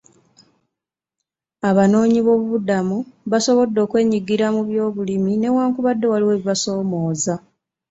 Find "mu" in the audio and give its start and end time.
4.55-4.61